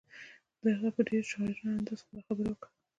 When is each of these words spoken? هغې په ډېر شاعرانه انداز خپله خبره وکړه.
هغې 0.75 0.89
په 0.95 1.01
ډېر 1.09 1.23
شاعرانه 1.31 1.71
انداز 1.79 1.99
خپله 2.03 2.21
خبره 2.27 2.47
وکړه. 2.51 2.69